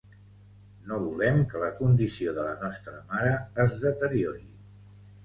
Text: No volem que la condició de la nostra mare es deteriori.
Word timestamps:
No 0.91 0.97
volem 1.01 1.35
que 1.51 1.61
la 1.63 1.69
condició 1.81 2.33
de 2.37 2.45
la 2.47 2.55
nostra 2.63 2.95
mare 3.13 3.35
es 3.65 3.77
deteriori. 3.85 4.43